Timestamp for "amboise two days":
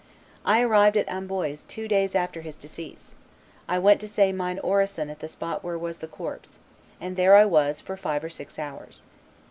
1.07-2.15